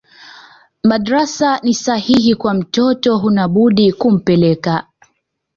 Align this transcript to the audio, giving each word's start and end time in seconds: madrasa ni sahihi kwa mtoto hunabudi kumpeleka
madrasa 0.83 1.59
ni 1.59 1.73
sahihi 1.73 2.35
kwa 2.35 2.53
mtoto 2.53 3.17
hunabudi 3.17 3.93
kumpeleka 3.93 4.87